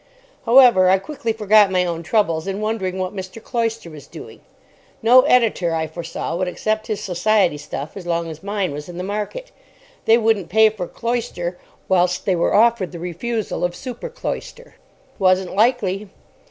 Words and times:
However, 0.47 0.89
I 0.89 0.97
quickly 0.97 1.31
forgot 1.31 1.69
my 1.69 1.85
own 1.85 2.01
troubles 2.01 2.47
in 2.47 2.59
wondering 2.59 2.97
what 2.97 3.15
Mr. 3.15 3.39
Cloyster 3.39 3.91
was 3.91 4.07
doing. 4.07 4.41
No 5.03 5.21
editor, 5.25 5.75
I 5.75 5.85
foresaw, 5.85 6.35
would 6.35 6.47
accept 6.47 6.87
his 6.87 7.03
society 7.03 7.59
stuff 7.59 7.95
as 7.95 8.07
long 8.07 8.27
as 8.27 8.41
mine 8.41 8.71
was 8.71 8.89
in 8.89 8.97
the 8.97 9.03
market. 9.03 9.51
They 10.05 10.17
wouldn't 10.17 10.49
pay 10.49 10.69
for 10.71 10.87
Cloyster 10.87 11.59
whilst 11.87 12.25
they 12.25 12.35
were 12.35 12.55
offered 12.55 12.93
the 12.93 12.97
refusal 12.97 13.63
of 13.63 13.75
super 13.75 14.09
Cloyster. 14.09 14.73
Wasn't 15.19 15.53
likely. 15.55 16.09